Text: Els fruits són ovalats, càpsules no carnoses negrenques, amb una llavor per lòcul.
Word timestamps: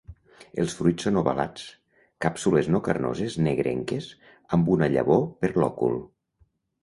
Els 0.61 0.71
fruits 0.77 1.05
són 1.07 1.19
ovalats, 1.21 1.65
càpsules 2.25 2.71
no 2.75 2.81
carnoses 2.87 3.35
negrenques, 3.49 4.07
amb 4.57 4.71
una 4.77 4.89
llavor 4.97 5.21
per 5.45 5.53
lòcul. 5.65 6.01